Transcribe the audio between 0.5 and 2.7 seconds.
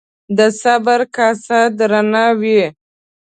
صبر کاسه درانه وي